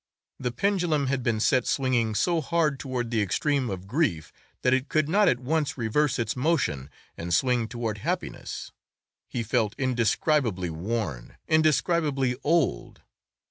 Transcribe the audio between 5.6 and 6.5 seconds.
reverse its